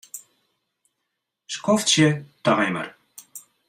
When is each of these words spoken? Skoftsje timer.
Skoftsje 1.55 2.09
timer. 2.41 2.89